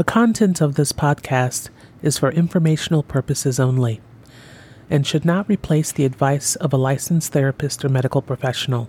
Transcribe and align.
The 0.00 0.04
content 0.04 0.62
of 0.62 0.76
this 0.76 0.92
podcast 0.92 1.68
is 2.00 2.16
for 2.16 2.32
informational 2.32 3.02
purposes 3.02 3.60
only 3.60 4.00
and 4.88 5.06
should 5.06 5.26
not 5.26 5.46
replace 5.46 5.92
the 5.92 6.06
advice 6.06 6.56
of 6.56 6.72
a 6.72 6.78
licensed 6.78 7.34
therapist 7.34 7.84
or 7.84 7.90
medical 7.90 8.22
professional. 8.22 8.88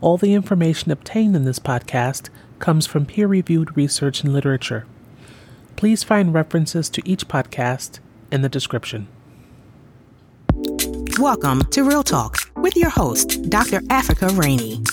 All 0.00 0.16
the 0.16 0.34
information 0.34 0.92
obtained 0.92 1.34
in 1.34 1.44
this 1.44 1.58
podcast 1.58 2.28
comes 2.60 2.86
from 2.86 3.04
peer 3.04 3.26
reviewed 3.26 3.76
research 3.76 4.22
and 4.22 4.32
literature. 4.32 4.86
Please 5.74 6.04
find 6.04 6.32
references 6.32 6.88
to 6.90 7.02
each 7.04 7.26
podcast 7.26 7.98
in 8.30 8.42
the 8.42 8.48
description. 8.48 9.08
Welcome 11.18 11.64
to 11.70 11.82
Real 11.82 12.04
Talk 12.04 12.38
with 12.54 12.76
your 12.76 12.90
host, 12.90 13.50
Dr. 13.50 13.80
Africa 13.90 14.28
Rainey. 14.28 14.84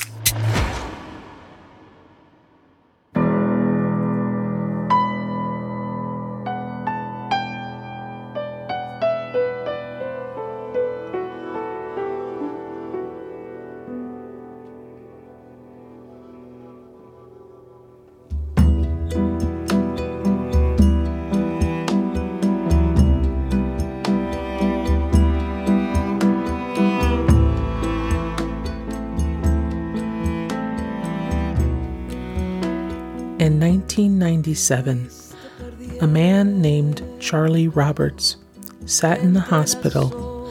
1997, 34.39 35.99
a 36.01 36.07
man 36.07 36.61
named 36.61 37.03
Charlie 37.19 37.67
Roberts 37.67 38.37
sat 38.85 39.19
in 39.19 39.33
the 39.33 39.41
hospital 39.41 40.47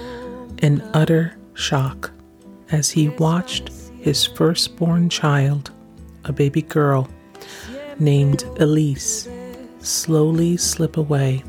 in 0.59 0.83
utter 0.93 1.37
shock 1.55 2.11
as 2.71 2.91
he 2.91 3.09
watched 3.09 3.71
his 3.99 4.27
firstborn 4.27 5.09
child, 5.09 5.71
a 6.25 6.33
baby 6.35 6.61
girl 6.61 7.09
named 7.99 8.43
Elise, 8.59 9.27
slowly 9.81 10.59
slip 10.59 10.99
away 10.99 11.43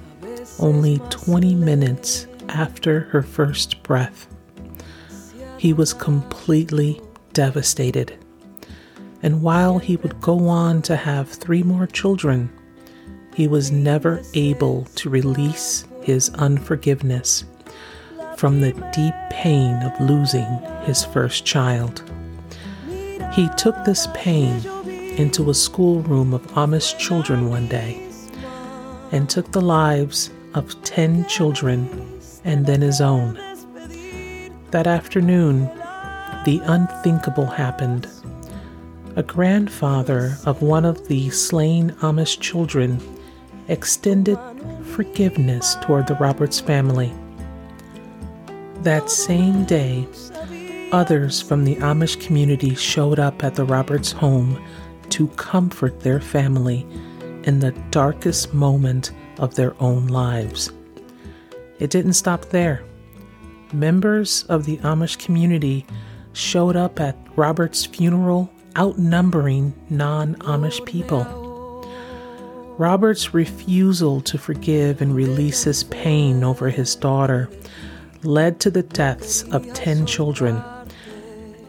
only 0.59 0.99
20 1.09 1.55
minutes 1.55 2.25
after 2.47 3.01
her 3.01 3.21
first 3.21 3.83
breath. 3.83 4.27
He 5.57 5.73
was 5.73 5.93
completely 5.93 7.01
devastated 7.33 8.17
and 9.21 9.41
while 9.41 9.79
he 9.79 9.97
would 9.97 10.21
go 10.21 10.47
on 10.47 10.81
to 10.83 10.95
have 10.95 11.29
three 11.29 11.63
more 11.63 11.87
children, 11.87 12.49
he 13.35 13.47
was 13.47 13.71
never 13.71 14.21
able 14.33 14.85
to 14.95 15.09
release 15.09 15.85
his 16.01 16.29
unforgiveness 16.31 17.45
from 18.37 18.61
the 18.61 18.71
deep 18.93 19.13
pain 19.29 19.75
of 19.83 19.99
losing 19.99 20.47
his 20.83 21.03
first 21.05 21.45
child. 21.45 22.03
He 23.33 23.49
took 23.57 23.75
this 23.83 24.07
pain 24.13 24.65
into 25.17 25.49
a 25.49 25.53
schoolroom 25.53 26.33
of 26.33 26.45
Amish 26.53 26.97
children 26.97 27.49
one 27.49 27.67
day 27.67 28.01
and 29.11 29.29
took 29.29 29.51
the 29.51 29.61
lives 29.61 30.29
of 30.53 30.81
10 30.83 31.27
children 31.27 32.19
and 32.45 32.65
then 32.65 32.81
his 32.81 33.01
own. 33.01 33.33
That 34.71 34.87
afternoon, 34.87 35.65
the 36.45 36.61
unthinkable 36.63 37.45
happened 37.45 38.07
a 39.19 39.23
grandfather 39.23 40.37
of 40.45 40.61
one 40.61 40.85
of 40.85 41.09
the 41.09 41.29
slain 41.29 41.91
Amish 41.99 42.39
children 42.39 43.01
extended 43.67 44.39
forgiveness 44.93 45.75
toward 45.81 46.07
the 46.07 46.15
Roberts 46.15 46.61
family. 46.61 47.11
That 48.83 49.11
same 49.11 49.65
day, 49.65 50.07
others 50.93 51.41
from 51.41 51.65
the 51.65 51.75
Amish 51.75 52.25
community 52.25 52.75
showed 52.75 53.19
up 53.19 53.43
at 53.43 53.55
the 53.55 53.65
Roberts 53.65 54.13
home 54.13 54.65
to 55.09 55.27
comfort 55.27 55.99
their 55.99 56.21
family 56.21 56.87
in 57.43 57.59
the 57.59 57.73
darkest 57.91 58.53
moment 58.53 59.11
of 59.37 59.53
their 59.55 59.75
own 59.83 60.07
lives. 60.07 60.71
It 61.79 61.89
didn't 61.89 62.13
stop 62.13 62.45
there. 62.45 62.85
Members 63.73 64.43
of 64.43 64.63
the 64.63 64.77
Amish 64.77 65.19
community 65.19 65.85
showed 66.31 66.77
up 66.77 67.01
at 67.01 67.17
Robert's 67.35 67.85
funeral 67.85 68.49
outnumbering 68.77 69.73
non 69.89 70.35
Amish 70.35 70.85
people. 70.85 71.25
Robert's 72.77 73.33
refusal 73.33 74.21
to 74.21 74.37
forgive 74.37 75.01
and 75.01 75.13
release 75.13 75.63
his 75.63 75.83
pain 75.85 76.43
over 76.43 76.69
his 76.69 76.95
daughter 76.95 77.49
led 78.23 78.59
to 78.61 78.71
the 78.71 78.83
deaths 78.83 79.43
of 79.51 79.73
10 79.73 80.05
children. 80.05 80.61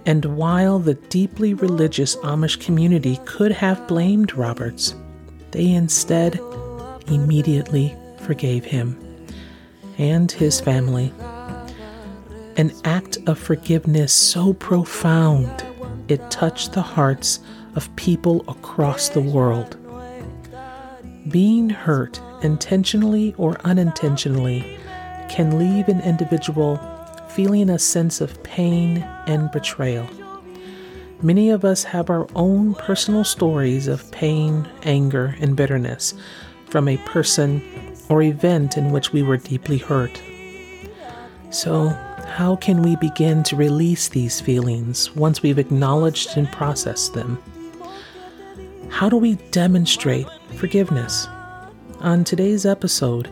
And 0.06 0.24
while 0.24 0.78
the 0.78 0.94
deeply 0.94 1.54
religious 1.54 2.16
Amish 2.16 2.60
community 2.60 3.18
could 3.24 3.52
have 3.52 3.88
blamed 3.88 4.34
Roberts, 4.34 4.94
they 5.50 5.70
instead 5.72 6.40
immediately 7.08 7.96
forgave 8.18 8.64
him 8.64 8.96
and 9.98 10.30
his 10.30 10.60
family. 10.60 11.12
An 12.56 12.72
act 12.84 13.18
of 13.26 13.38
forgiveness 13.38 14.12
so 14.12 14.52
profound 14.54 15.64
it 16.10 16.30
touched 16.30 16.72
the 16.72 16.82
hearts 16.82 17.40
of 17.74 17.94
people 17.96 18.44
across 18.48 19.08
the 19.08 19.20
world. 19.20 19.76
Being 21.28 21.70
hurt, 21.70 22.20
intentionally 22.42 23.34
or 23.36 23.60
unintentionally, 23.64 24.78
can 25.28 25.58
leave 25.58 25.88
an 25.88 26.00
individual 26.00 26.78
feeling 27.28 27.70
a 27.70 27.78
sense 27.78 28.20
of 28.20 28.42
pain 28.42 28.98
and 29.26 29.50
betrayal. 29.52 30.08
Many 31.22 31.50
of 31.50 31.64
us 31.64 31.84
have 31.84 32.10
our 32.10 32.26
own 32.34 32.74
personal 32.74 33.24
stories 33.24 33.86
of 33.86 34.10
pain, 34.10 34.68
anger, 34.82 35.36
and 35.38 35.54
bitterness 35.54 36.14
from 36.66 36.88
a 36.88 36.96
person 36.98 37.62
or 38.08 38.22
event 38.22 38.76
in 38.76 38.90
which 38.90 39.12
we 39.12 39.22
were 39.22 39.36
deeply 39.36 39.78
hurt. 39.78 40.20
So, 41.50 41.96
how 42.30 42.54
can 42.54 42.80
we 42.80 42.94
begin 42.96 43.42
to 43.42 43.56
release 43.56 44.08
these 44.08 44.40
feelings 44.40 45.14
once 45.16 45.42
we've 45.42 45.58
acknowledged 45.58 46.36
and 46.36 46.50
processed 46.52 47.12
them? 47.12 47.42
How 48.88 49.08
do 49.08 49.16
we 49.16 49.34
demonstrate 49.50 50.28
forgiveness? 50.54 51.26
On 51.98 52.22
today's 52.22 52.64
episode, 52.64 53.28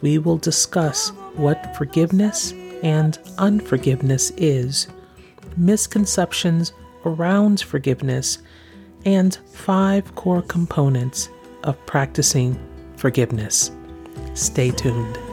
we 0.00 0.16
will 0.16 0.38
discuss 0.38 1.10
what 1.34 1.76
forgiveness 1.76 2.52
and 2.82 3.18
unforgiveness 3.36 4.32
is, 4.38 4.88
misconceptions 5.58 6.72
around 7.04 7.60
forgiveness, 7.60 8.38
and 9.04 9.36
five 9.52 10.14
core 10.14 10.42
components 10.42 11.28
of 11.64 11.76
practicing 11.84 12.58
forgiveness. 12.96 13.70
Stay 14.32 14.70
tuned. 14.70 15.27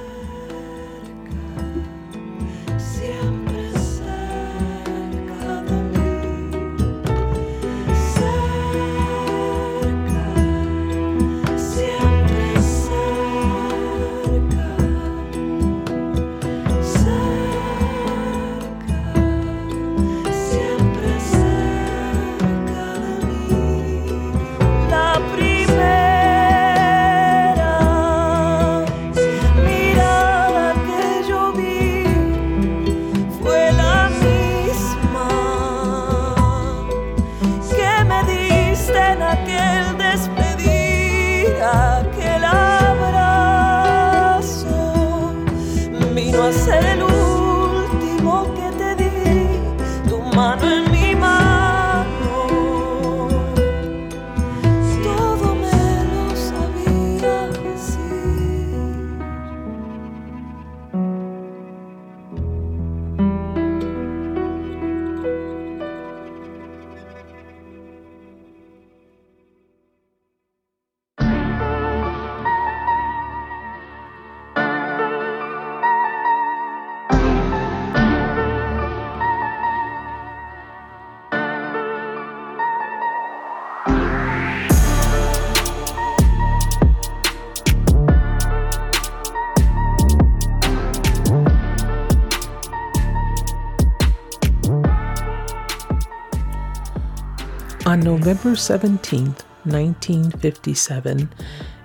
November 98.26 98.56
17, 98.56 99.36
1957, 99.66 101.30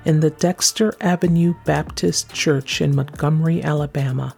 in 0.06 0.20
the 0.20 0.30
Dexter 0.30 0.94
Avenue 1.02 1.52
Baptist 1.66 2.32
Church 2.32 2.80
in 2.80 2.96
Montgomery, 2.96 3.62
Alabama, 3.62 4.34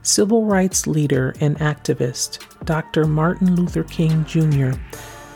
civil 0.00 0.46
rights 0.46 0.86
leader 0.86 1.34
and 1.40 1.58
activist 1.58 2.38
Dr. 2.64 3.04
Martin 3.04 3.56
Luther 3.56 3.84
King 3.84 4.24
Jr. 4.24 4.70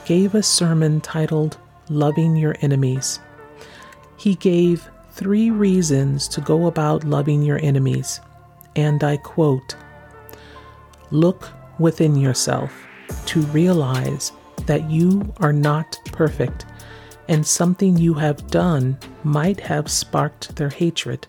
gave 0.07 0.35
a 0.35 0.43
sermon 0.43 1.03
titled 1.03 1.59
Loving 1.91 2.37
Your 2.37 2.57
Enemies. 2.63 3.21
He 4.17 4.35
gave 4.37 4.89
three 5.11 5.51
reasons 5.51 6.27
to 6.29 6.41
go 6.41 6.69
about 6.69 7.05
loving 7.05 7.43
your 7.43 7.59
enemies, 7.63 8.19
and 8.77 9.05
I 9.05 9.19
quote 9.19 9.77
Look 11.11 11.51
within 11.79 12.17
yourself 12.17 12.73
to 13.27 13.43
realize 13.43 14.33
that 14.67 14.91
you 14.91 15.33
are 15.39 15.53
not 15.53 15.99
perfect 16.13 16.67
and 17.29 17.47
something 17.47 17.97
you 17.97 18.15
have 18.15 18.51
done 18.51 18.99
might 19.23 19.61
have 19.61 19.91
sparked 19.91 20.57
their 20.57 20.71
hatred. 20.71 21.27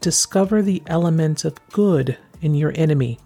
Discover 0.00 0.62
the 0.62 0.82
element 0.86 1.44
of 1.44 1.58
good 1.70 2.18
in 2.42 2.54
your 2.54 2.72
enemy. 2.74 3.18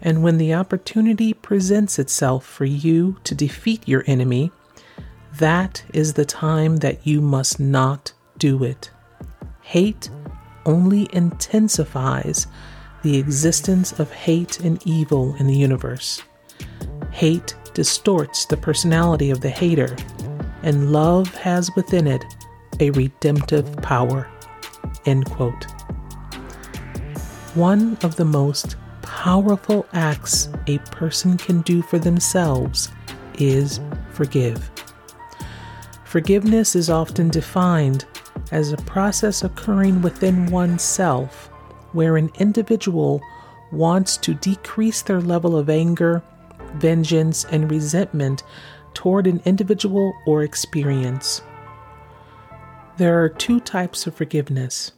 And 0.00 0.22
when 0.22 0.38
the 0.38 0.54
opportunity 0.54 1.34
presents 1.34 1.98
itself 1.98 2.46
for 2.46 2.64
you 2.64 3.16
to 3.24 3.34
defeat 3.34 3.88
your 3.88 4.04
enemy, 4.06 4.52
that 5.38 5.82
is 5.92 6.14
the 6.14 6.24
time 6.24 6.76
that 6.76 7.04
you 7.06 7.20
must 7.20 7.58
not 7.58 8.12
do 8.38 8.62
it. 8.62 8.90
Hate 9.62 10.08
only 10.64 11.08
intensifies 11.12 12.46
the 13.02 13.16
existence 13.16 13.98
of 13.98 14.12
hate 14.12 14.60
and 14.60 14.80
evil 14.86 15.34
in 15.36 15.46
the 15.46 15.56
universe. 15.56 16.22
Hate 17.10 17.56
distorts 17.78 18.44
the 18.44 18.56
personality 18.56 19.30
of 19.30 19.40
the 19.40 19.48
hater 19.48 19.94
and 20.64 20.90
love 20.90 21.32
has 21.36 21.70
within 21.76 22.08
it 22.08 22.24
a 22.80 22.90
redemptive 22.90 23.72
power. 23.76 24.28
End 25.06 25.24
quote. 25.30 25.62
One 27.54 27.96
of 28.02 28.16
the 28.16 28.24
most 28.24 28.74
powerful 29.02 29.86
acts 29.92 30.48
a 30.66 30.78
person 30.90 31.36
can 31.36 31.60
do 31.60 31.80
for 31.80 32.00
themselves 32.00 32.90
is 33.38 33.78
forgive. 34.10 34.72
Forgiveness 36.02 36.74
is 36.74 36.90
often 36.90 37.28
defined 37.28 38.06
as 38.50 38.72
a 38.72 38.76
process 38.78 39.44
occurring 39.44 40.02
within 40.02 40.46
oneself 40.46 41.46
where 41.92 42.16
an 42.16 42.32
individual 42.40 43.22
wants 43.70 44.16
to 44.16 44.34
decrease 44.34 45.02
their 45.02 45.20
level 45.20 45.56
of 45.56 45.70
anger, 45.70 46.24
vengeance, 46.74 47.44
and 47.46 47.70
resentment 47.70 48.42
toward 48.94 49.26
an 49.26 49.40
individual 49.44 50.12
or 50.26 50.42
experience. 50.42 51.42
There 52.96 53.22
are 53.22 53.28
two 53.28 53.60
types 53.60 54.06
of 54.06 54.14
forgiveness 54.14 54.92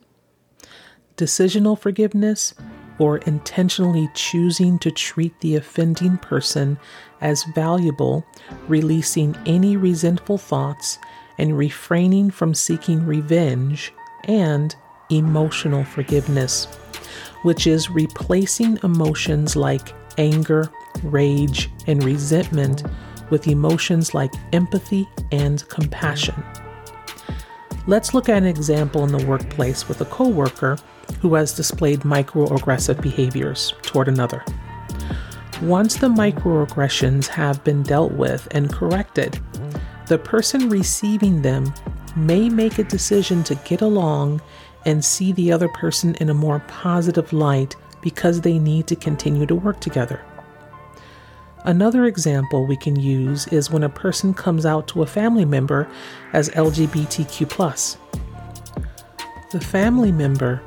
decisional 1.16 1.78
forgiveness, 1.78 2.54
or 2.98 3.18
intentionally 3.18 4.08
choosing 4.14 4.78
to 4.78 4.90
treat 4.90 5.38
the 5.40 5.54
offending 5.54 6.16
person 6.16 6.78
as 7.20 7.44
valuable, 7.54 8.24
releasing 8.68 9.36
any 9.44 9.76
resentful 9.76 10.38
thoughts, 10.38 10.98
and 11.36 11.58
refraining 11.58 12.30
from 12.30 12.54
seeking 12.54 13.04
revenge, 13.04 13.92
and 14.24 14.74
emotional 15.10 15.84
forgiveness, 15.84 16.68
which 17.42 17.66
is 17.66 17.90
replacing 17.90 18.78
emotions 18.82 19.56
like 19.56 19.94
anger, 20.18 20.70
rage, 21.02 21.70
and 21.86 22.02
resentment 22.04 22.82
with 23.30 23.48
emotions 23.48 24.12
like 24.14 24.32
empathy 24.52 25.08
and 25.32 25.66
compassion. 25.68 26.34
Let's 27.86 28.12
look 28.12 28.28
at 28.28 28.38
an 28.38 28.46
example 28.46 29.04
in 29.04 29.12
the 29.12 29.26
workplace 29.26 29.88
with 29.88 30.00
a 30.00 30.04
coworker 30.06 30.76
who 31.20 31.34
has 31.34 31.54
displayed 31.54 32.00
microaggressive 32.00 33.00
behaviors 33.00 33.74
toward 33.82 34.08
another. 34.08 34.44
Once 35.62 35.96
the 35.96 36.08
microaggressions 36.08 37.26
have 37.26 37.62
been 37.64 37.82
dealt 37.82 38.12
with 38.12 38.48
and 38.52 38.72
corrected, 38.72 39.40
the 40.06 40.18
person 40.18 40.68
receiving 40.68 41.42
them 41.42 41.72
may 42.16 42.48
make 42.48 42.78
a 42.78 42.84
decision 42.84 43.44
to 43.44 43.54
get 43.56 43.80
along 43.80 44.40
and 44.84 45.04
see 45.04 45.32
the 45.32 45.52
other 45.52 45.68
person 45.68 46.14
in 46.16 46.30
a 46.30 46.34
more 46.34 46.60
positive 46.68 47.32
light 47.32 47.76
because 48.00 48.40
they 48.40 48.58
need 48.58 48.86
to 48.86 48.96
continue 48.96 49.46
to 49.46 49.54
work 49.54 49.80
together. 49.80 50.20
Another 51.64 52.06
example 52.06 52.66
we 52.66 52.76
can 52.76 52.98
use 52.98 53.46
is 53.48 53.70
when 53.70 53.82
a 53.82 53.88
person 53.88 54.32
comes 54.32 54.64
out 54.64 54.88
to 54.88 55.02
a 55.02 55.06
family 55.06 55.44
member 55.44 55.86
as 56.32 56.48
LGBTQ. 56.50 57.98
The 59.50 59.60
family 59.60 60.12
member 60.12 60.62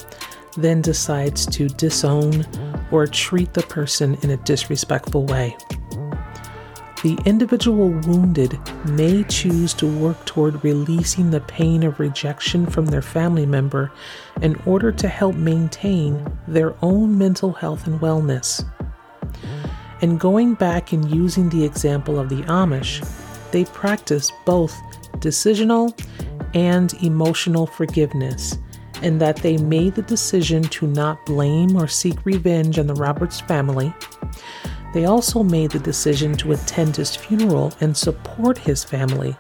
then 0.56 0.82
decides 0.82 1.48
to 1.48 1.68
disown 1.68 2.46
or 2.92 3.08
treat 3.08 3.54
the 3.54 3.64
person 3.64 4.18
in 4.22 4.30
a 4.30 4.38
disrespectful 4.38 5.26
way. 5.26 5.58
The 7.04 7.20
individual 7.26 7.90
wounded 7.90 8.58
may 8.86 9.26
choose 9.26 9.74
to 9.74 9.86
work 9.86 10.26
toward 10.26 10.64
releasing 10.64 11.32
the 11.32 11.42
pain 11.42 11.84
of 11.84 12.00
rejection 12.00 12.66
from 12.66 12.86
their 12.86 13.02
family 13.02 13.46
member 13.46 13.92
in 14.42 14.56
order 14.66 14.90
to 14.94 15.10
help 15.10 15.36
maintain 15.36 16.26
their 16.48 16.74
own 16.82 17.18
mental 17.18 17.52
health 17.52 17.88
and 17.88 18.00
wellness. 18.00 18.66
And 20.02 20.18
going 20.18 20.54
back 20.54 20.94
and 20.94 21.14
using 21.14 21.50
the 21.50 21.66
example 21.66 22.18
of 22.18 22.30
the 22.30 22.42
Amish, 22.44 23.06
they 23.52 23.66
practice 23.66 24.32
both 24.46 24.74
decisional 25.20 25.94
and 26.54 26.94
emotional 27.04 27.66
forgiveness, 27.66 28.58
and 29.02 29.20
that 29.20 29.36
they 29.38 29.58
made 29.58 29.96
the 29.96 30.04
decision 30.04 30.64
to 30.64 30.88
not 30.88 31.26
blame 31.26 31.76
or 31.76 31.90
seek 31.90 32.26
revenge 32.26 32.80
on 32.80 32.88
the 32.88 32.96
Roberts 32.96 33.42
family. 33.42 33.94
They 34.94 35.06
also 35.06 35.44
made 35.44 35.72
the 35.72 35.80
decision 35.80 36.34
to 36.38 36.52
attend 36.52 36.96
his 36.96 37.16
funeral 37.16 37.74
and 37.82 37.98
support 37.98 38.58
his 38.58 38.84
family. 38.84 39.36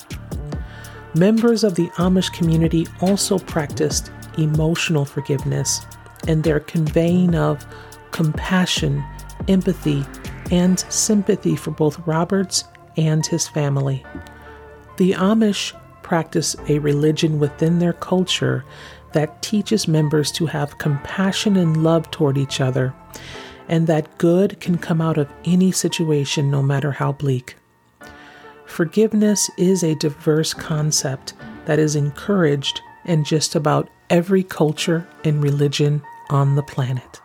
Members 1.15 1.63
of 1.63 1.75
the 1.75 1.89
Amish 1.98 2.33
community 2.33 2.88
also 3.01 3.38
practiced 3.38 4.12
emotional 4.38 5.05
forgiveness 5.05 5.86
and 6.27 6.43
their 6.43 6.60
conveying 6.60 7.36
of 7.36 7.65
compassion, 8.12 9.03
empathy, 9.48 10.03
and 10.51 10.79
sympathy 10.89 11.55
for 11.55 11.72
both 11.72 12.05
Roberts 12.07 12.63
and 12.98 13.25
his 13.25 13.48
family. 13.48 14.03
The 14.98 15.12
Amish 15.12 15.79
practice 16.01 16.55
a 16.67 16.79
religion 16.79 17.39
within 17.39 17.79
their 17.79 17.93
culture 17.93 18.65
that 19.13 19.41
teaches 19.43 19.88
members 19.88 20.31
to 20.31 20.48
have 20.48 20.79
compassion 20.79 21.57
and 21.57 21.83
love 21.83 22.10
toward 22.10 22.38
each 22.38 22.60
other, 22.60 22.93
and 23.67 23.88
that 23.88 24.17
good 24.17 24.60
can 24.60 24.77
come 24.77 25.01
out 25.01 25.17
of 25.17 25.32
any 25.46 25.72
situation, 25.72 26.51
no 26.51 26.62
matter 26.62 26.91
how 26.91 27.12
bleak. 27.12 27.55
Forgiveness 28.65 29.50
is 29.58 29.84
a 29.84 29.96
diverse 29.96 30.53
concept 30.53 31.34
that 31.65 31.79
is 31.79 31.96
encouraged 31.96 32.82
in 33.05 33.24
just 33.24 33.55
about 33.55 33.89
every 34.10 34.43
culture 34.43 35.08
and 35.24 35.43
religion 35.43 36.01
on 36.29 36.55
the 36.55 36.63
planet. 36.63 37.22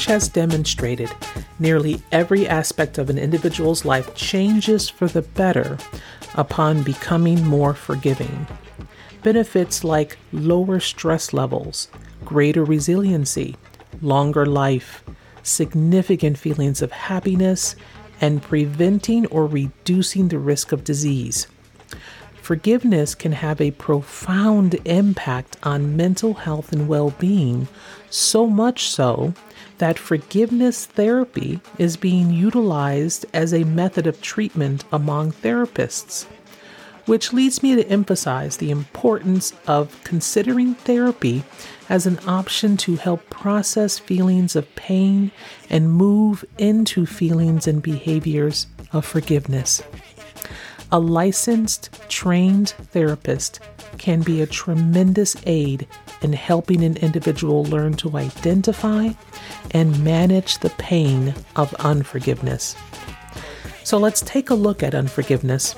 Research 0.00 0.12
has 0.14 0.28
demonstrated 0.30 1.10
nearly 1.58 2.02
every 2.10 2.48
aspect 2.48 2.96
of 2.96 3.10
an 3.10 3.18
individual's 3.18 3.84
life 3.84 4.14
changes 4.14 4.88
for 4.88 5.06
the 5.08 5.20
better 5.20 5.76
upon 6.36 6.82
becoming 6.82 7.46
more 7.46 7.74
forgiving. 7.74 8.46
Benefits 9.22 9.84
like 9.84 10.16
lower 10.32 10.80
stress 10.80 11.34
levels, 11.34 11.88
greater 12.24 12.64
resiliency, 12.64 13.56
longer 14.00 14.46
life, 14.46 15.04
significant 15.42 16.38
feelings 16.38 16.80
of 16.80 16.92
happiness, 16.92 17.76
and 18.22 18.40
preventing 18.40 19.26
or 19.26 19.46
reducing 19.46 20.28
the 20.28 20.38
risk 20.38 20.72
of 20.72 20.82
disease. 20.82 21.46
Forgiveness 22.40 23.14
can 23.14 23.32
have 23.32 23.60
a 23.60 23.72
profound 23.72 24.76
impact 24.86 25.58
on 25.62 25.94
mental 25.94 26.32
health 26.32 26.72
and 26.72 26.88
well 26.88 27.10
being, 27.18 27.68
so 28.08 28.46
much 28.46 28.88
so 28.88 29.34
that 29.80 29.98
forgiveness 29.98 30.84
therapy 30.84 31.58
is 31.78 31.96
being 31.96 32.30
utilized 32.30 33.24
as 33.32 33.54
a 33.54 33.64
method 33.64 34.06
of 34.06 34.20
treatment 34.20 34.84
among 34.92 35.32
therapists. 35.32 36.26
Which 37.06 37.32
leads 37.32 37.62
me 37.62 37.74
to 37.76 37.88
emphasize 37.88 38.58
the 38.58 38.70
importance 38.70 39.54
of 39.66 39.98
considering 40.04 40.74
therapy 40.74 41.44
as 41.88 42.06
an 42.06 42.18
option 42.26 42.76
to 42.76 42.96
help 42.96 43.28
process 43.30 43.98
feelings 43.98 44.54
of 44.54 44.72
pain 44.74 45.32
and 45.70 45.90
move 45.90 46.44
into 46.58 47.06
feelings 47.06 47.66
and 47.66 47.82
behaviors 47.82 48.66
of 48.92 49.06
forgiveness. 49.06 49.82
A 50.92 51.00
licensed, 51.00 51.88
trained 52.10 52.70
therapist 52.92 53.60
can 53.96 54.20
be 54.20 54.42
a 54.42 54.46
tremendous 54.46 55.36
aid 55.46 55.88
in 56.22 56.32
helping 56.32 56.84
an 56.84 56.96
individual 56.98 57.64
learn 57.64 57.94
to 57.94 58.16
identify 58.16 59.10
and 59.72 60.04
manage 60.04 60.58
the 60.58 60.70
pain 60.70 61.34
of 61.56 61.74
unforgiveness. 61.74 62.76
So 63.84 63.98
let's 63.98 64.20
take 64.20 64.50
a 64.50 64.54
look 64.54 64.82
at 64.82 64.94
unforgiveness. 64.94 65.74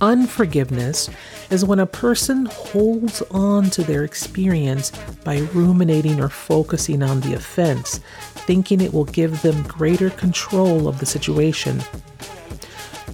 Unforgiveness 0.00 1.08
is 1.50 1.64
when 1.64 1.78
a 1.78 1.86
person 1.86 2.46
holds 2.46 3.22
on 3.30 3.70
to 3.70 3.82
their 3.82 4.04
experience 4.04 4.90
by 5.24 5.38
ruminating 5.54 6.20
or 6.20 6.28
focusing 6.28 7.02
on 7.02 7.20
the 7.20 7.34
offense, 7.34 8.00
thinking 8.46 8.80
it 8.80 8.92
will 8.92 9.04
give 9.04 9.40
them 9.42 9.62
greater 9.62 10.10
control 10.10 10.88
of 10.88 10.98
the 10.98 11.06
situation. 11.06 11.82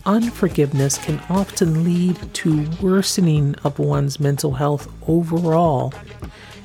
Unforgiveness 0.04 0.98
can 0.98 1.20
often 1.30 1.84
lead 1.84 2.16
to 2.34 2.68
worsening 2.80 3.54
of 3.62 3.78
one's 3.78 4.18
mental 4.18 4.52
health 4.52 4.92
overall, 5.06 5.94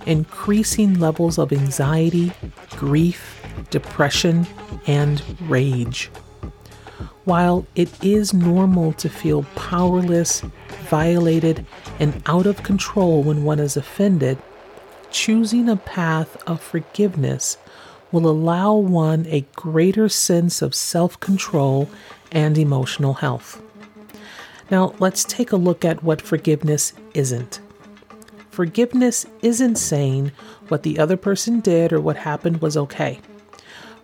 increasing 0.08 1.00
levels 1.00 1.38
of 1.38 1.54
anxiety, 1.54 2.32
grief, 2.72 3.44
depression, 3.70 4.48
and 4.88 5.22
rage. 5.48 6.08
While 7.26 7.68
it 7.76 8.04
is 8.04 8.34
normal 8.34 8.94
to 8.94 9.10
feel 9.10 9.44
powerless, 9.56 10.42
violated, 10.90 11.64
and 12.00 12.24
out 12.26 12.48
of 12.48 12.64
control 12.64 13.22
when 13.22 13.44
one 13.44 13.60
is 13.60 13.78
offended, 13.78 14.40
choosing 15.12 15.70
a 15.70 15.76
path 15.76 16.38
of 16.48 16.60
forgiveness 16.60 17.58
will 18.12 18.28
allow 18.28 18.74
one 18.74 19.26
a 19.28 19.46
greater 19.56 20.10
sense 20.10 20.62
of 20.62 20.74
self 20.74 21.20
control 21.20 21.90
and 22.32 22.58
emotional 22.58 23.16
health. 23.16 23.62
Now, 24.70 24.94
let's 25.00 25.24
take 25.24 25.52
a 25.52 25.58
look 25.58 25.86
at 25.86 26.04
what 26.04 26.22
forgiveness 26.22 26.94
isn't. 27.14 27.62
Forgiveness 28.50 29.26
isn't 29.42 29.78
saying 29.78 30.32
what 30.68 30.84
the 30.84 31.00
other 31.00 31.18
person 31.18 31.60
did 31.60 31.94
or 31.94 32.02
what 32.02 32.18
happened 32.18 32.62
was 32.62 32.76
okay 32.76 33.22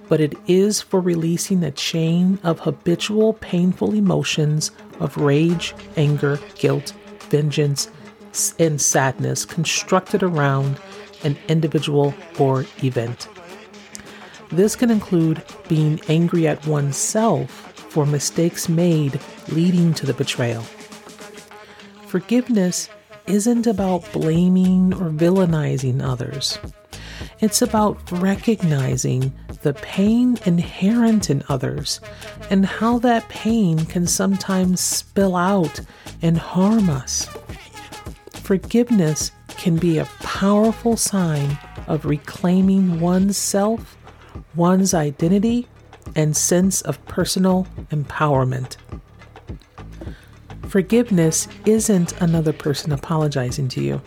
but 0.10 0.22
it 0.22 0.38
is 0.48 0.82
for 0.82 1.00
releasing 1.00 1.64
a 1.64 1.72
chain 1.72 2.40
of 2.44 2.60
habitual 2.60 3.34
painful 3.34 3.94
emotions 3.94 4.72
of 5.00 5.18
rage, 5.18 5.74
anger, 5.98 6.40
guilt, 6.56 6.94
vengeance, 7.30 7.90
and 8.60 8.82
sadness 8.82 9.46
constructed 9.46 10.24
around 10.24 10.80
an 11.24 11.38
individual 11.48 12.14
or 12.38 12.66
event. 12.84 13.28
This 14.50 14.76
can 14.76 14.92
include 14.92 15.44
being 15.68 16.00
angry 16.08 16.48
at 16.48 16.66
oneself 16.68 17.73
for 17.94 18.08
mistakes 18.08 18.68
made 18.68 19.20
leading 19.50 19.94
to 19.94 20.08
the 20.08 20.16
betrayal. 20.16 20.64
Forgiveness 22.08 22.90
isn't 23.28 23.68
about 23.68 24.12
blaming 24.12 24.96
or 24.96 25.12
villainizing 25.12 26.02
others. 26.02 26.58
It's 27.40 27.62
about 27.62 28.12
recognizing 28.12 29.32
the 29.62 29.76
pain 29.76 30.40
inherent 30.48 31.30
in 31.30 31.44
others 31.50 32.02
and 32.50 32.66
how 32.66 32.98
that 33.00 33.30
pain 33.30 33.86
can 33.86 34.08
sometimes 34.08 34.82
spill 34.82 35.36
out 35.36 35.80
and 36.24 36.36
harm 36.36 36.90
us. 36.90 37.30
Forgiveness 38.32 39.32
can 39.50 39.78
be 39.78 40.00
a 40.00 40.06
powerful 40.22 40.98
sign 40.98 41.60
of 41.86 42.06
reclaiming 42.06 43.00
one's 43.00 43.38
self, 43.38 43.96
one's 44.56 44.96
identity, 44.96 45.68
and 46.16 46.36
sense 46.36 46.82
of 46.82 47.04
personal 47.06 47.68
empowerment. 47.92 48.78
Forgiveness 50.68 51.48
isn't 51.66 52.20
another 52.22 52.54
person 52.54 52.92
apologizing 52.92 53.68
to 53.70 53.84
you. 53.84 54.02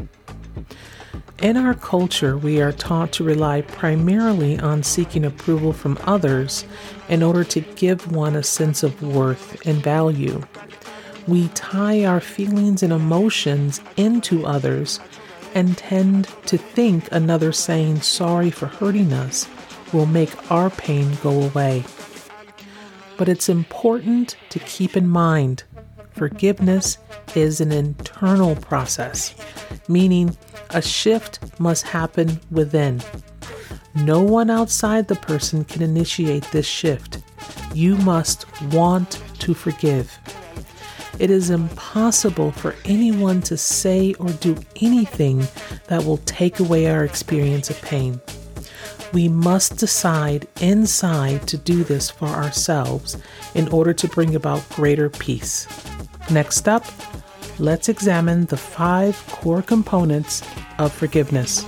In 1.42 1.56
our 1.56 1.74
culture, 1.74 2.38
we 2.38 2.62
are 2.62 2.72
taught 2.72 3.12
to 3.12 3.24
rely 3.24 3.60
primarily 3.60 4.58
on 4.58 4.82
seeking 4.82 5.24
approval 5.24 5.72
from 5.72 5.98
others 6.04 6.64
in 7.08 7.22
order 7.22 7.44
to 7.44 7.60
give 7.60 8.10
one 8.10 8.34
a 8.34 8.42
sense 8.42 8.82
of 8.82 9.02
worth 9.02 9.66
and 9.66 9.82
value. 9.82 10.42
We 11.28 11.48
tie 11.48 12.04
our 12.04 12.20
feelings 12.20 12.82
and 12.82 12.92
emotions 12.92 13.82
into 13.96 14.46
others 14.46 14.98
and 15.54 15.76
tend 15.76 16.28
to 16.46 16.56
think 16.56 17.10
another 17.12 17.52
saying 17.52 18.00
sorry 18.00 18.50
for 18.50 18.66
hurting 18.66 19.12
us 19.12 19.46
will 19.92 20.06
make 20.06 20.50
our 20.50 20.70
pain 20.70 21.16
go 21.22 21.42
away. 21.42 21.84
But 23.16 23.28
it's 23.28 23.48
important 23.48 24.36
to 24.50 24.58
keep 24.60 24.96
in 24.96 25.08
mind 25.08 25.64
forgiveness 26.12 26.98
is 27.34 27.60
an 27.60 27.72
internal 27.72 28.56
process, 28.56 29.34
meaning 29.88 30.36
a 30.70 30.80
shift 30.80 31.38
must 31.60 31.84
happen 31.84 32.40
within. 32.50 33.02
No 33.94 34.20
one 34.20 34.50
outside 34.50 35.08
the 35.08 35.16
person 35.16 35.64
can 35.64 35.82
initiate 35.82 36.44
this 36.44 36.66
shift. 36.66 37.22
You 37.74 37.96
must 37.98 38.46
want 38.72 39.22
to 39.40 39.54
forgive. 39.54 40.18
It 41.18 41.30
is 41.30 41.48
impossible 41.48 42.52
for 42.52 42.74
anyone 42.84 43.40
to 43.42 43.56
say 43.56 44.12
or 44.14 44.28
do 44.28 44.56
anything 44.82 45.46
that 45.86 46.04
will 46.04 46.18
take 46.18 46.60
away 46.60 46.88
our 46.88 47.04
experience 47.04 47.70
of 47.70 47.80
pain. 47.80 48.20
We 49.12 49.28
must 49.28 49.76
decide 49.76 50.48
inside 50.60 51.46
to 51.48 51.56
do 51.56 51.84
this 51.84 52.10
for 52.10 52.26
ourselves 52.26 53.16
in 53.54 53.68
order 53.68 53.92
to 53.94 54.08
bring 54.08 54.34
about 54.34 54.68
greater 54.70 55.08
peace. 55.08 55.66
Next 56.30 56.68
up, 56.68 56.84
let's 57.58 57.88
examine 57.88 58.46
the 58.46 58.56
five 58.56 59.16
core 59.28 59.62
components 59.62 60.42
of 60.78 60.92
forgiveness. 60.92 61.64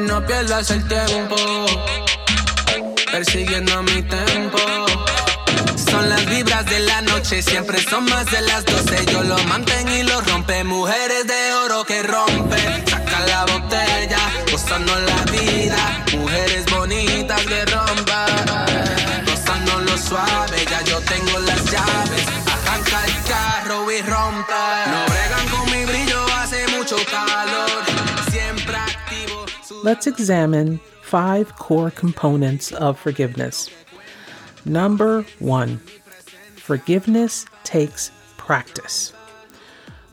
No 0.00 0.24
pierdas 0.24 0.70
el 0.70 0.88
tiempo 0.88 1.36
persiguiendo 3.10 3.82
mi 3.82 4.02
tempo. 4.02 4.58
Son 5.76 6.08
las 6.08 6.24
vibras 6.24 6.64
de 6.64 6.80
la 6.80 7.02
noche, 7.02 7.42
siempre 7.42 7.78
son 7.82 8.06
más 8.06 8.24
de 8.30 8.40
las 8.40 8.64
12. 8.64 9.04
Yo 9.12 9.22
lo 9.22 9.36
mantengo 9.44 9.92
y 9.92 10.02
lo 10.02 10.18
rompe. 10.22 10.64
Mujeres 10.64 11.26
de 11.26 11.52
oro 11.64 11.84
que 11.84 12.02
rompen. 12.04 12.86
Saca 12.88 13.20
la 13.26 13.44
botella, 13.44 14.18
gozando 14.50 14.98
la 14.98 15.30
vida. 15.30 16.04
Mujeres 16.16 16.64
bonitas 16.70 17.42
que 17.42 17.64
rompan. 17.66 19.26
Gozando 19.26 19.78
lo 19.80 19.98
suave, 19.98 20.64
ya 20.70 20.80
yo 20.84 21.00
tengo 21.00 21.38
las 21.40 21.62
llaves. 21.70 22.26
Arranca 22.46 23.04
el 23.04 23.22
carro 23.28 23.92
y 23.92 24.00
rompe. 24.00 24.81
Let's 29.82 30.06
examine 30.06 30.78
five 31.02 31.56
core 31.56 31.90
components 31.90 32.70
of 32.72 32.98
forgiveness. 32.98 33.68
Number 34.64 35.22
one, 35.40 35.78
forgiveness 36.54 37.46
takes 37.64 38.12
practice. 38.36 39.12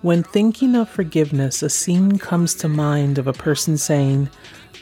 When 0.02 0.24
thinking 0.24 0.76
of 0.76 0.90
forgiveness, 0.90 1.62
a 1.62 1.70
scene 1.70 2.18
comes 2.18 2.56
to 2.56 2.68
mind 2.68 3.20
of 3.20 3.28
a 3.28 3.34
person 3.34 3.78
saying, 3.78 4.30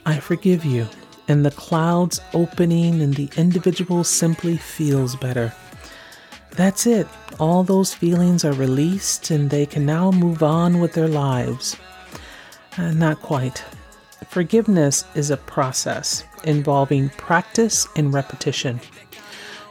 I 0.05 0.19
forgive 0.19 0.63
you, 0.63 0.87
and 1.27 1.45
the 1.45 1.51
clouds 1.51 2.21
opening, 2.33 3.01
and 3.01 3.13
the 3.13 3.29
individual 3.35 4.05
simply 4.05 4.55
feels 4.55 5.17
better. 5.17 5.53
That's 6.51 6.87
it. 6.87 7.07
All 7.39 7.63
those 7.63 7.93
feelings 7.93 8.45
are 8.45 8.53
released, 8.53 9.31
and 9.31 9.49
they 9.49 9.65
can 9.65 9.85
now 9.85 10.11
move 10.11 10.43
on 10.43 10.79
with 10.79 10.93
their 10.93 11.09
lives. 11.09 11.75
Uh, 12.77 12.91
not 12.91 13.21
quite. 13.21 13.65
Forgiveness 14.37 15.03
is 15.15 15.31
a 15.31 15.37
process 15.37 16.23
involving 16.43 17.09
practice 17.09 17.87
and 17.95 18.13
repetition. 18.13 18.79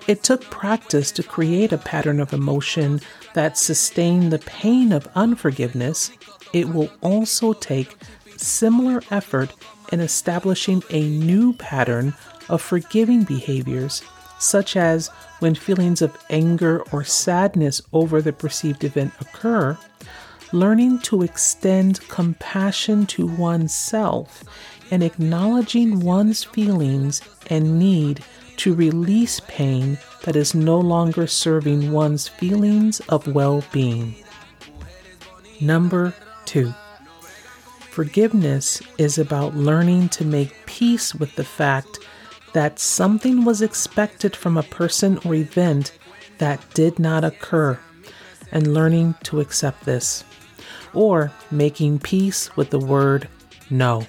It 0.08 0.24
took 0.24 0.42
practice 0.50 1.12
to 1.12 1.22
create 1.22 1.72
a 1.72 1.78
pattern 1.78 2.18
of 2.18 2.32
emotion 2.32 3.00
that 3.34 3.56
sustained 3.56 4.32
the 4.32 4.40
pain 4.40 4.90
of 4.90 5.06
unforgiveness. 5.14 6.10
It 6.52 6.68
will 6.68 6.90
also 7.00 7.52
take 7.52 7.94
similar 8.38 9.02
effort 9.12 9.54
in 9.92 10.00
establishing 10.00 10.82
a 10.90 11.08
new 11.10 11.52
pattern 11.52 12.12
of 12.48 12.60
forgiving 12.60 13.22
behaviors, 13.22 14.02
such 14.40 14.74
as 14.76 15.10
when 15.38 15.54
feelings 15.54 16.02
of 16.02 16.18
anger 16.28 16.82
or 16.90 17.04
sadness 17.04 17.80
over 17.92 18.20
the 18.20 18.32
perceived 18.32 18.82
event 18.82 19.12
occur, 19.20 19.78
learning 20.52 20.98
to 21.00 21.22
extend 21.22 22.00
compassion 22.08 23.06
to 23.06 23.26
oneself 23.26 24.44
and 24.90 25.02
acknowledging 25.02 26.00
one's 26.00 26.44
feelings 26.44 27.20
and 27.48 27.78
need 27.78 28.22
to 28.56 28.74
release 28.74 29.40
pain 29.48 29.98
that 30.24 30.36
is 30.36 30.54
no 30.54 30.78
longer 30.78 31.26
serving 31.26 31.92
one's 31.92 32.28
feelings 32.28 33.00
of 33.08 33.26
well 33.34 33.62
being. 33.72 34.14
Number 35.60 36.14
two, 36.44 36.72
forgiveness 37.90 38.82
is 38.98 39.18
about 39.18 39.54
learning 39.56 40.08
to 40.10 40.24
make 40.24 40.66
peace 40.66 41.14
with 41.14 41.34
the 41.36 41.44
fact 41.44 41.98
that 42.52 42.78
something 42.78 43.44
was 43.44 43.62
expected 43.62 44.34
from 44.34 44.56
a 44.56 44.62
person 44.62 45.18
or 45.24 45.34
event 45.34 45.92
that 46.38 46.62
did 46.74 46.98
not 46.98 47.24
occur 47.24 47.78
and 48.52 48.72
learning 48.72 49.14
to 49.24 49.40
accept 49.40 49.84
this, 49.84 50.24
or 50.94 51.32
making 51.50 51.98
peace 51.98 52.54
with 52.56 52.70
the 52.70 52.78
word 52.78 53.28
no 53.70 54.04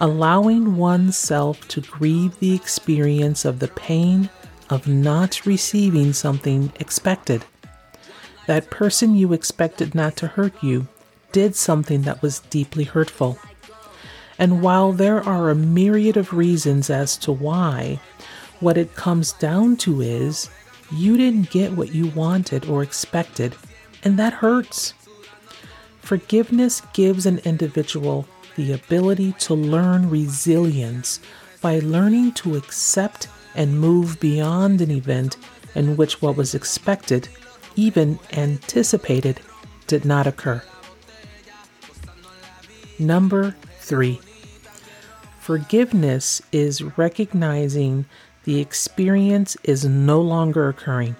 allowing 0.00 0.76
oneself 0.76 1.66
to 1.68 1.80
grieve 1.80 2.38
the 2.38 2.54
experience 2.54 3.44
of 3.44 3.58
the 3.58 3.68
pain 3.68 4.30
of 4.70 4.86
not 4.86 5.44
receiving 5.46 6.12
something 6.12 6.72
expected. 6.78 7.44
That 8.46 8.70
person 8.70 9.14
you 9.14 9.32
expected 9.32 9.94
not 9.94 10.16
to 10.16 10.28
hurt 10.28 10.62
you 10.62 10.86
did 11.32 11.54
something 11.56 12.02
that 12.02 12.22
was 12.22 12.40
deeply 12.40 12.84
hurtful. 12.84 13.38
And 14.38 14.62
while 14.62 14.92
there 14.92 15.22
are 15.22 15.50
a 15.50 15.54
myriad 15.54 16.16
of 16.16 16.32
reasons 16.32 16.90
as 16.90 17.16
to 17.18 17.32
why, 17.32 18.00
what 18.60 18.78
it 18.78 18.94
comes 18.94 19.32
down 19.32 19.76
to 19.78 20.00
is 20.00 20.48
you 20.92 21.16
didn't 21.16 21.50
get 21.50 21.72
what 21.72 21.92
you 21.92 22.06
wanted 22.08 22.66
or 22.66 22.82
expected, 22.82 23.54
and 24.04 24.18
that 24.18 24.32
hurts. 24.32 24.94
Forgiveness 26.08 26.80
gives 26.94 27.26
an 27.26 27.36
individual 27.40 28.26
the 28.56 28.72
ability 28.72 29.32
to 29.40 29.52
learn 29.52 30.08
resilience 30.08 31.20
by 31.60 31.80
learning 31.80 32.32
to 32.32 32.56
accept 32.56 33.28
and 33.54 33.78
move 33.78 34.18
beyond 34.18 34.80
an 34.80 34.90
event 34.90 35.36
in 35.74 35.98
which 35.98 36.22
what 36.22 36.34
was 36.34 36.54
expected, 36.54 37.28
even 37.76 38.18
anticipated, 38.32 39.42
did 39.86 40.06
not 40.06 40.26
occur. 40.26 40.62
Number 42.98 43.54
three, 43.78 44.18
forgiveness 45.40 46.40
is 46.52 46.82
recognizing 46.96 48.06
the 48.44 48.60
experience 48.60 49.58
is 49.62 49.84
no 49.84 50.22
longer 50.22 50.70
occurring. 50.70 51.16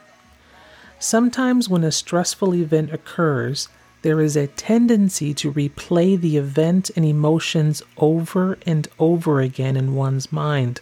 Sometimes, 0.98 1.68
when 1.68 1.85
a 1.85 1.92
stressful 1.92 2.55
event 2.55 2.90
occurs, 2.90 3.68
there 4.02 4.20
is 4.20 4.37
a 4.37 4.46
tendency 4.46 5.34
to 5.34 5.52
replay 5.52 6.18
the 6.20 6.37
event 6.37 6.90
and 6.94 7.04
emotions 7.04 7.82
over 7.96 8.58
and 8.64 8.88
over 8.98 9.40
again 9.40 9.76
in 9.76 9.94
one's 9.94 10.30
mind. 10.30 10.80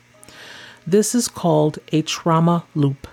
This 0.87 1.15
is 1.15 1.29
called 1.29 1.79
a 1.93 2.03
trauma 2.03 2.65
loop 2.75 3.09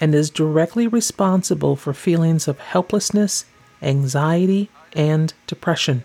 and 0.00 0.14
is 0.14 0.30
directly 0.30 0.86
responsible 0.86 1.76
for 1.76 1.92
feelings 1.92 2.48
of 2.48 2.58
helplessness, 2.58 3.44
anxiety, 3.82 4.70
and 4.94 5.34
depression. 5.46 6.04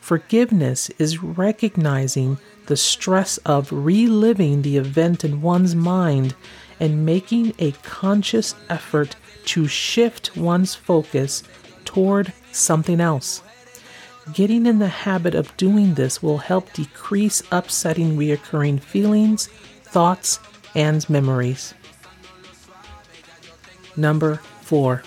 Forgiveness 0.00 0.88
is 0.98 1.22
recognizing 1.22 2.38
the 2.66 2.76
stress 2.76 3.38
of 3.38 3.72
reliving 3.72 4.62
the 4.62 4.76
event 4.76 5.24
in 5.24 5.42
one's 5.42 5.74
mind 5.74 6.34
and 6.78 7.06
making 7.06 7.54
a 7.58 7.72
conscious 7.82 8.54
effort 8.68 9.16
to 9.46 9.66
shift 9.66 10.36
one's 10.36 10.74
focus 10.74 11.42
toward 11.86 12.32
something 12.52 13.00
else. 13.00 13.42
Getting 14.32 14.66
in 14.66 14.80
the 14.80 14.88
habit 14.88 15.34
of 15.34 15.56
doing 15.56 15.94
this 15.94 16.22
will 16.22 16.38
help 16.38 16.72
decrease 16.72 17.42
upsetting 17.52 18.16
reoccurring 18.16 18.80
feelings, 18.80 19.46
thoughts, 19.84 20.40
and 20.74 21.08
memories. 21.08 21.74
Number 23.96 24.36
four, 24.60 25.04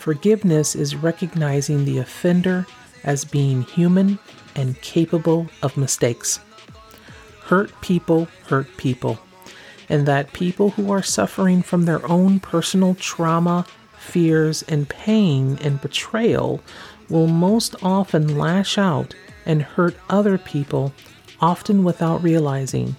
forgiveness 0.00 0.74
is 0.74 0.96
recognizing 0.96 1.84
the 1.84 1.98
offender 1.98 2.66
as 3.04 3.24
being 3.24 3.62
human 3.62 4.18
and 4.54 4.80
capable 4.82 5.46
of 5.62 5.76
mistakes. 5.76 6.40
Hurt 7.44 7.80
people 7.80 8.28
hurt 8.48 8.76
people, 8.76 9.18
and 9.88 10.06
that 10.06 10.32
people 10.32 10.70
who 10.70 10.90
are 10.92 11.02
suffering 11.02 11.62
from 11.62 11.84
their 11.84 12.06
own 12.10 12.40
personal 12.40 12.96
trauma 12.96 13.66
fears, 14.10 14.62
and 14.68 14.88
pain 14.88 15.58
and 15.62 15.80
betrayal 15.80 16.60
will 17.08 17.26
most 17.26 17.74
often 17.82 18.36
lash 18.36 18.78
out 18.78 19.14
and 19.46 19.62
hurt 19.62 19.96
other 20.08 20.38
people, 20.38 20.92
often 21.40 21.84
without 21.84 22.22
realizing. 22.22 22.96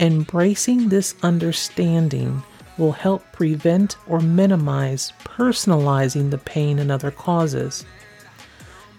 Embracing 0.00 0.88
this 0.88 1.14
understanding 1.22 2.42
will 2.78 2.92
help 2.92 3.22
prevent 3.32 3.96
or 4.06 4.20
minimize 4.20 5.12
personalizing 5.24 6.30
the 6.30 6.38
pain 6.38 6.78
in 6.78 6.90
other 6.90 7.10
causes. 7.10 7.84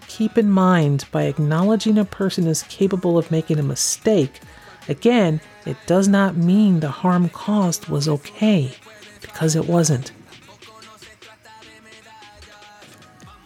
Keep 0.08 0.38
in 0.38 0.50
mind, 0.50 1.04
by 1.10 1.24
acknowledging 1.24 1.98
a 1.98 2.04
person 2.04 2.46
is 2.46 2.62
capable 2.64 3.18
of 3.18 3.30
making 3.30 3.58
a 3.58 3.64
mistake, 3.64 4.40
again, 4.88 5.40
it 5.66 5.76
does 5.86 6.08
not 6.08 6.36
mean 6.36 6.80
the 6.80 6.90
harm 6.90 7.28
caused 7.30 7.88
was 7.88 8.08
okay, 8.08 8.72
because 9.20 9.56
it 9.56 9.66
wasn't. 9.66 10.12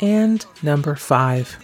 And 0.01 0.45
number 0.63 0.95
five, 0.95 1.59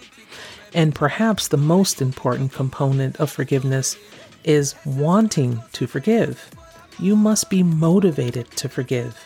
and 0.75 0.95
perhaps 0.95 1.49
the 1.49 1.57
most 1.57 2.03
important 2.03 2.53
component 2.53 3.21
of 3.21 3.31
forgiveness, 3.31 3.97
is 4.43 4.75
wanting 4.85 5.63
to 5.73 5.87
forgive. 5.87 6.51
You 6.99 7.17
must 7.17 7.49
be 7.49 7.63
motivated 7.63 8.51
to 8.53 8.69
forgive. 8.69 9.17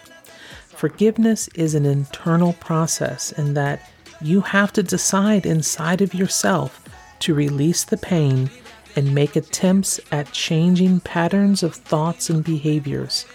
Forgiveness 0.68 1.49
is 1.55 1.75
an 1.75 1.87
internal 1.87 2.53
process 2.55 3.33
in 3.33 3.55
that 3.55 3.90
you 4.21 4.40
have 4.42 4.73
to 4.75 4.83
decide 4.83 5.47
inside 5.47 6.01
of 6.01 6.14
yourself 6.14 6.85
to 7.21 7.35
release 7.35 7.85
the 7.85 7.97
pain 7.97 8.51
and 8.94 9.14
make 9.14 9.37
attempts 9.37 10.01
at 10.12 10.33
changing 10.33 11.01
patterns 11.01 11.62
of 11.62 11.75
thoughts 11.75 12.31
and 12.31 12.44
behaviors. 12.44 13.27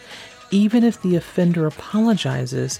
Even 0.51 0.83
if 0.83 1.01
the 1.01 1.15
offender 1.15 1.65
apologizes, 1.65 2.79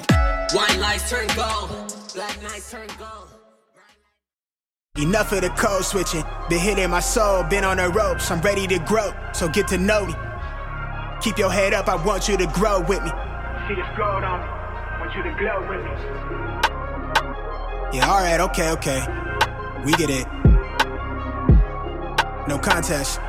White 0.53 0.79
lights 0.79 1.09
turn 1.09 1.27
gold, 1.33 1.69
black 2.13 2.41
nights 2.43 2.69
turn 2.71 2.89
gold. 2.99 3.29
Enough 4.97 5.31
of 5.31 5.41
the 5.41 5.49
code 5.51 5.85
switching. 5.85 6.25
Been 6.49 6.59
hitting 6.59 6.89
my 6.89 6.99
soul, 6.99 7.43
been 7.43 7.63
on 7.63 7.77
the 7.77 7.87
ropes. 7.87 8.29
I'm 8.29 8.41
ready 8.41 8.67
to 8.67 8.79
grow, 8.79 9.13
so 9.33 9.47
get 9.47 9.69
to 9.69 9.77
know 9.77 10.05
me. 10.05 10.13
Keep 11.21 11.37
your 11.37 11.51
head 11.51 11.73
up, 11.73 11.87
I 11.87 11.95
want 12.03 12.27
you 12.27 12.35
to 12.35 12.47
grow 12.47 12.81
with 12.81 13.01
me. 13.01 13.11
See 13.69 13.75
this 13.75 13.87
gold 13.97 14.25
on 14.25 14.41
me, 14.41 14.47
want 14.99 15.15
you 15.15 15.23
to 15.23 15.31
glow 15.39 15.61
with 15.69 15.85
me. 15.85 15.91
Yeah, 17.97 18.11
alright, 18.11 18.41
okay, 18.41 18.71
okay. 18.71 19.05
We 19.85 19.93
get 19.93 20.09
it. 20.09 20.27
No 22.49 22.57
contest. 22.57 23.21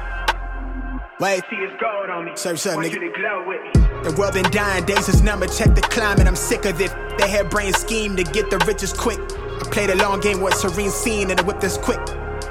Wait. 1.21 1.45
See 1.49 1.57
this 1.57 1.81
gold 1.81 2.11
on 2.11 2.25
me. 2.25 2.33
Serve 2.35 2.67
up, 2.67 2.79
nigga. 2.81 3.92
The 4.05 4.13
world 4.19 4.35
been 4.35 4.51
dying, 4.51 4.85
days 4.85 5.09
is 5.09 5.23
number, 5.23 5.47
check 5.47 5.75
the 5.75 5.81
climate, 5.81 6.27
I'm 6.27 6.37
sick 6.37 6.65
of 6.65 6.81
it. 6.81 6.93
They 7.19 7.29
had 7.29 7.49
brain 7.51 7.73
scheme 7.73 8.17
to 8.17 8.25
get 8.25 8.51
the 8.51 8.59
riches 8.67 8.93
quick. 8.93 9.21
I 9.21 9.69
played 9.71 9.91
a 9.91 9.97
long 9.97 10.21
game 10.21 10.41
with 10.41 10.55
serene 10.55 10.91
scene 10.91 11.31
and 11.31 11.39
the 11.39 11.45
whip 11.45 11.61
this 11.61 11.77
quick. 11.77 12.01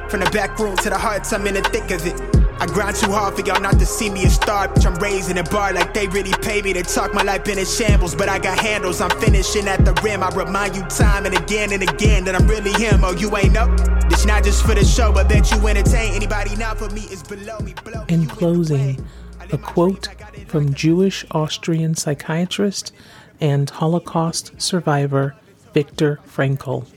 From 0.10 0.22
the 0.22 0.30
back 0.32 0.58
room 0.60 0.78
to 0.78 0.90
the 0.90 0.98
hearts, 0.98 1.34
I'm 1.34 1.46
in 1.48 1.56
the 1.56 1.62
thick 1.62 1.92
of 1.92 2.06
it. 2.06 2.42
I 2.62 2.68
grind 2.68 2.96
too 2.96 3.12
hard 3.12 3.34
for 3.36 3.42
y'all 3.42 3.60
not 3.60 3.80
to 3.80 3.86
see 3.86 4.10
me 4.10 4.24
a 4.24 4.30
star, 4.30 4.68
bitch. 4.68 4.86
I'm 4.86 4.96
raising 5.02 5.38
a 5.40 5.44
bar 5.44 5.74
like 5.74 5.94
they 5.94 6.08
really 6.08 6.32
pay 6.42 6.62
me 6.62 6.74
to 6.74 6.84
talk. 6.84 7.14
My 7.14 7.24
life 7.24 7.44
been 7.44 7.58
in 7.58 7.66
shambles, 7.66 8.14
but 8.14 8.30
I 8.30 8.38
got 8.38 8.60
handles. 8.60 9.02
I'm 9.02 9.10
finishing 9.20 9.68
at 9.68 9.84
the 9.84 9.94
rim. 10.04 10.22
I 10.22 10.30
remind 10.30 10.76
you 10.76 10.84
time 10.84 11.26
and 11.26 11.36
again 11.36 11.74
and 11.74 11.82
again 11.82 12.24
that 12.26 12.36
I'm 12.36 12.48
really 12.48 12.72
him. 12.74 13.04
Oh, 13.04 13.14
you 13.14 13.36
ain't 13.36 13.52
know? 13.52 13.68
This 14.10 14.26
not 14.26 14.44
just 14.44 14.64
for 14.64 14.76
the 14.76 14.86
show, 14.86 15.12
but 15.12 15.28
bet 15.28 15.50
you 15.52 15.68
entertain 15.68 16.14
anybody 16.14 16.56
not 16.56 16.78
for 16.78 16.90
me 16.90 17.02
is 17.02 17.24
below 17.24 17.58
me. 17.60 17.74
Below 17.84 18.06
in 18.10 18.28
closing, 18.28 19.04
a 19.52 19.58
quote 19.58 20.08
from 20.48 20.74
Jewish 20.74 21.26
Austrian 21.32 21.96
psychiatrist 21.96 22.94
and 23.40 23.70
Holocaust 23.70 24.60
survivor 24.62 25.36
Viktor 25.74 26.20
Frankl 26.28 26.88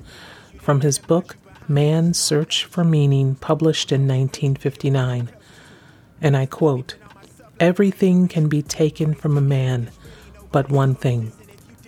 from 0.58 0.80
his 0.80 0.98
book 0.98 1.36
Man's 1.66 2.18
Search 2.18 2.64
for 2.64 2.84
Meaning, 2.84 3.36
published 3.36 3.90
in 3.90 4.02
1959. 4.02 5.30
And 6.20 6.36
I 6.36 6.46
quote 6.46 6.96
Everything 7.58 8.28
can 8.28 8.48
be 8.48 8.62
taken 8.62 9.14
from 9.14 9.38
a 9.38 9.40
man, 9.40 9.90
but 10.52 10.70
one 10.70 10.94
thing 10.94 11.32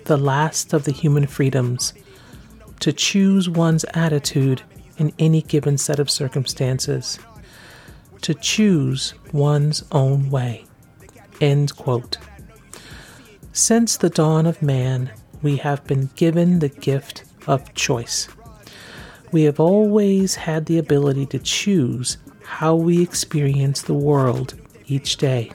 the 0.04 0.16
last 0.16 0.72
of 0.72 0.84
the 0.84 0.92
human 0.92 1.26
freedoms 1.26 1.92
to 2.78 2.92
choose 2.92 3.48
one's 3.48 3.84
attitude 3.92 4.62
in 4.98 5.12
any 5.18 5.42
given 5.42 5.76
set 5.76 5.98
of 5.98 6.10
circumstances, 6.10 7.18
to 8.26 8.34
choose 8.34 9.14
one's 9.32 9.84
own 9.92 10.28
way. 10.30 10.64
End 11.40 11.76
quote. 11.76 12.18
Since 13.52 13.98
the 13.98 14.10
dawn 14.10 14.46
of 14.46 14.60
man, 14.60 15.12
we 15.42 15.58
have 15.58 15.84
been 15.84 16.10
given 16.16 16.58
the 16.58 16.68
gift 16.68 17.22
of 17.46 17.72
choice. 17.74 18.26
We 19.30 19.44
have 19.44 19.60
always 19.60 20.34
had 20.34 20.66
the 20.66 20.76
ability 20.76 21.26
to 21.26 21.38
choose 21.38 22.16
how 22.42 22.74
we 22.74 23.00
experience 23.00 23.82
the 23.82 23.94
world 23.94 24.54
each 24.88 25.18
day. 25.18 25.52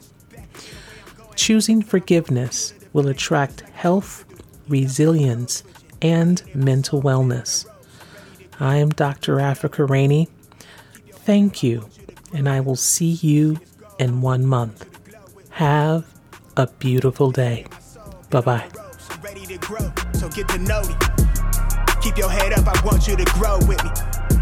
Choosing 1.34 1.82
forgiveness 1.82 2.72
will 2.94 3.08
attract 3.08 3.68
health, 3.72 4.24
resilience, 4.66 5.62
and 6.00 6.42
mental 6.54 7.02
wellness. 7.02 7.66
I 8.58 8.76
am 8.76 8.88
Dr. 8.88 9.40
Africa 9.40 9.84
Rainey. 9.84 10.30
Thank 11.10 11.62
you, 11.62 11.86
and 12.32 12.48
I 12.48 12.60
will 12.60 12.76
see 12.76 13.12
you 13.12 13.58
in 13.98 14.20
one 14.20 14.44
month. 14.44 14.86
Have 15.50 16.06
a 16.56 16.66
beautiful 16.66 17.30
day. 17.30 17.66
Bye 18.30 18.40
bye. 18.40 18.68
So 20.14 20.28
get 20.28 20.48
to 20.48 20.58
know 20.58 20.82
me. 20.82 20.94
Keep 22.00 22.18
your 22.18 22.30
head 22.30 22.52
up, 22.52 22.66
I 22.66 22.80
want 22.84 23.06
you 23.06 23.16
to 23.16 23.24
grow 23.34 23.58
with 23.58 23.82
me. 23.84 23.90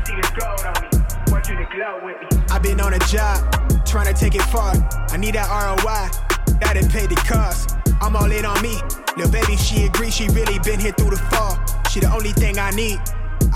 See 0.06 0.16
this 0.16 0.30
gold 0.30 0.60
on 0.64 0.82
me, 0.82 0.88
want 1.30 1.48
you 1.48 1.56
to 1.56 1.68
glow 1.72 2.00
with 2.04 2.16
me. 2.22 2.42
I've 2.50 2.62
been 2.62 2.80
on 2.80 2.94
a 2.94 2.98
job, 3.00 3.84
trying 3.84 4.12
to 4.12 4.18
take 4.18 4.34
it 4.34 4.42
far. 4.42 4.72
I 5.10 5.16
need 5.16 5.34
that 5.34 5.48
ROI, 5.48 6.56
that 6.60 6.76
it 6.76 6.90
paid 6.90 7.10
the 7.10 7.16
cost. 7.16 7.76
I'm 8.00 8.16
all 8.16 8.30
in 8.30 8.44
on 8.44 8.62
me. 8.62 8.80
Little 9.16 9.30
baby, 9.30 9.56
she 9.56 9.84
agrees, 9.84 10.14
she 10.14 10.28
really 10.28 10.58
been 10.60 10.80
here 10.80 10.92
through 10.92 11.10
the 11.10 11.16
fall. 11.16 11.58
She 11.90 12.00
the 12.00 12.10
only 12.12 12.32
thing 12.32 12.58
I 12.58 12.70
need. 12.70 12.98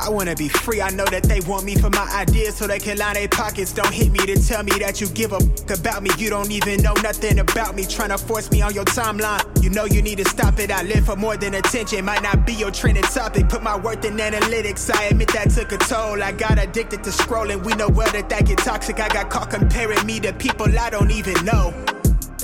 I 0.00 0.08
wanna 0.08 0.34
be 0.34 0.48
free. 0.48 0.80
I 0.80 0.90
know 0.90 1.04
that 1.06 1.24
they 1.24 1.40
want 1.40 1.64
me 1.64 1.76
for 1.76 1.90
my 1.90 2.08
ideas 2.14 2.56
so 2.56 2.66
they 2.66 2.78
can 2.78 2.98
line 2.98 3.14
their 3.14 3.28
pockets. 3.28 3.72
Don't 3.72 3.92
hit 3.92 4.10
me 4.12 4.18
to 4.26 4.36
tell 4.46 4.62
me 4.62 4.72
that 4.78 5.00
you 5.00 5.08
give 5.08 5.32
a 5.32 5.38
about 5.72 6.02
me. 6.02 6.10
You 6.18 6.30
don't 6.30 6.50
even 6.50 6.82
know 6.82 6.94
nothing 7.02 7.38
about 7.38 7.74
me. 7.74 7.86
Trying 7.86 8.10
to 8.10 8.18
force 8.18 8.50
me 8.50 8.62
on 8.62 8.74
your 8.74 8.84
timeline. 8.84 9.42
You 9.62 9.70
know 9.70 9.84
you 9.84 10.02
need 10.02 10.18
to 10.18 10.24
stop 10.28 10.58
it. 10.58 10.70
I 10.70 10.82
live 10.82 11.06
for 11.06 11.16
more 11.16 11.36
than 11.36 11.54
attention. 11.54 12.04
Might 12.04 12.22
not 12.22 12.46
be 12.46 12.54
your 12.54 12.70
trending 12.70 13.04
topic. 13.04 13.48
Put 13.48 13.62
my 13.62 13.76
worth 13.78 14.04
in 14.04 14.16
analytics. 14.16 14.94
I 14.94 15.04
admit 15.04 15.28
that 15.32 15.50
took 15.50 15.72
a 15.72 15.78
toll. 15.78 16.22
I 16.22 16.32
got 16.32 16.58
addicted 16.62 17.04
to 17.04 17.10
scrolling. 17.10 17.64
We 17.64 17.74
know 17.74 17.88
well 17.88 18.10
that 18.12 18.28
that 18.28 18.46
get 18.46 18.58
toxic. 18.58 19.00
I 19.00 19.08
got 19.08 19.30
caught 19.30 19.50
comparing 19.50 20.04
me 20.06 20.20
to 20.20 20.32
people 20.32 20.66
I 20.78 20.90
don't 20.90 21.10
even 21.10 21.44
know. 21.44 21.93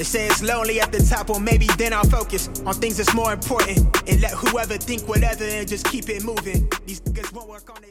They 0.00 0.04
say 0.04 0.26
it's 0.28 0.42
lonely 0.42 0.80
at 0.80 0.92
the 0.92 1.02
top, 1.02 1.28
well 1.28 1.40
maybe 1.40 1.66
then 1.76 1.92
I'll 1.92 2.08
focus 2.08 2.48
on 2.64 2.72
things 2.72 2.96
that's 2.96 3.12
more 3.12 3.34
important 3.34 3.80
and 4.08 4.22
let 4.22 4.30
whoever 4.30 4.78
think 4.78 5.06
whatever 5.06 5.44
and 5.44 5.68
just 5.68 5.84
keep 5.84 6.08
it 6.08 6.24
moving. 6.24 6.70
These 6.86 7.02
niggas 7.02 7.34
won't 7.34 7.50
work 7.50 7.68
on 7.68 7.84